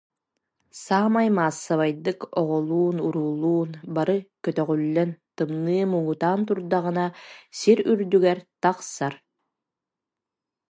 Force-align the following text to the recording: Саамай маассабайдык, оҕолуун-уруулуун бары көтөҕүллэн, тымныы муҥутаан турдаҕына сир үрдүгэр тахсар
Саамай 0.83 1.27
маассабайдык, 1.37 2.19
оҕолуун-уруулуун 2.39 3.69
бары 3.95 4.17
көтөҕүллэн, 4.43 5.11
тымныы 5.35 5.83
муҥутаан 5.93 6.39
турдаҕына 6.47 7.05
сир 7.59 7.77
үрдүгэр 7.91 8.39
тахсар 8.63 9.13